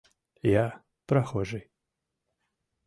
[0.63, 0.67] Я—
[1.09, 1.65] прохожий...